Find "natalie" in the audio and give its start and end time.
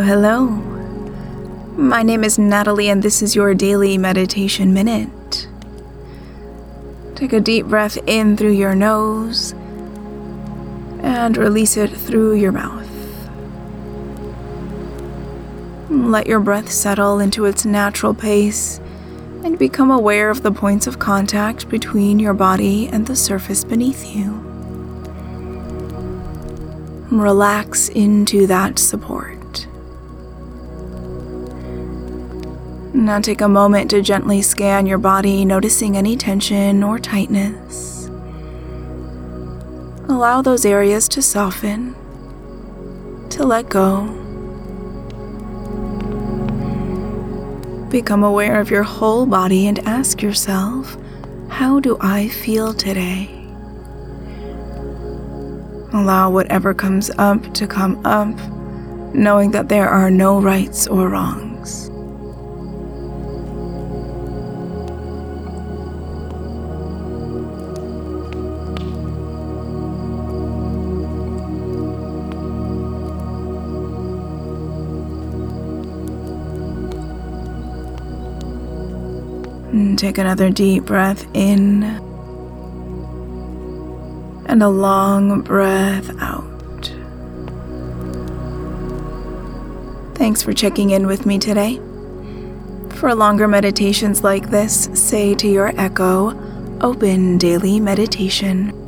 2.38-2.88